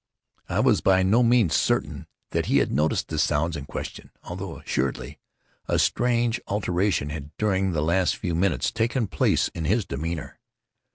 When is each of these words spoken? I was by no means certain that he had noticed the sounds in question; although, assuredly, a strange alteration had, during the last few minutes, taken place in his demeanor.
I 0.49 0.61
was 0.61 0.81
by 0.81 1.03
no 1.03 1.21
means 1.21 1.53
certain 1.53 2.07
that 2.31 2.47
he 2.47 2.57
had 2.57 2.71
noticed 2.71 3.09
the 3.09 3.19
sounds 3.19 3.55
in 3.55 3.65
question; 3.65 4.09
although, 4.23 4.57
assuredly, 4.57 5.19
a 5.67 5.77
strange 5.77 6.41
alteration 6.47 7.09
had, 7.09 7.29
during 7.37 7.73
the 7.73 7.83
last 7.83 8.15
few 8.15 8.33
minutes, 8.33 8.71
taken 8.71 9.05
place 9.05 9.49
in 9.49 9.65
his 9.65 9.85
demeanor. 9.85 10.39